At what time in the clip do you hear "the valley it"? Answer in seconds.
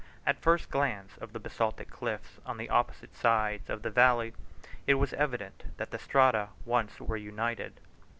3.83-4.95